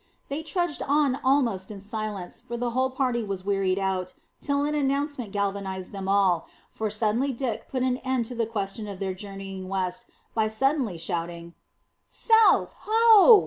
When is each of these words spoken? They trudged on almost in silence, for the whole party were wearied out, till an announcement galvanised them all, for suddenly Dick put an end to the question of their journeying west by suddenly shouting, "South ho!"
They 0.29 0.41
trudged 0.41 0.81
on 0.87 1.19
almost 1.23 1.69
in 1.69 1.79
silence, 1.79 2.39
for 2.39 2.57
the 2.57 2.71
whole 2.71 2.89
party 2.89 3.23
were 3.23 3.37
wearied 3.45 3.77
out, 3.77 4.15
till 4.41 4.63
an 4.65 4.73
announcement 4.73 5.31
galvanised 5.31 5.91
them 5.91 6.09
all, 6.09 6.47
for 6.71 6.89
suddenly 6.89 7.31
Dick 7.31 7.67
put 7.69 7.83
an 7.83 7.97
end 7.97 8.25
to 8.25 8.33
the 8.33 8.47
question 8.47 8.87
of 8.87 8.97
their 8.97 9.13
journeying 9.13 9.67
west 9.69 10.07
by 10.33 10.47
suddenly 10.47 10.97
shouting, 10.97 11.53
"South 12.09 12.73
ho!" 12.79 13.39